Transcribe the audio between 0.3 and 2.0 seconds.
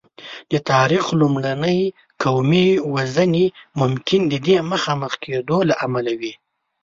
د تاریخ لومړنۍ